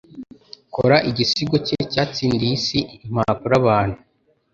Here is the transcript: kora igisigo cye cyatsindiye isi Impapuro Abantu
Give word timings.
kora 0.73 0.97
igisigo 1.09 1.55
cye 1.67 1.77
cyatsindiye 1.91 2.53
isi 2.59 2.79
Impapuro 3.05 3.53
Abantu 3.61 3.97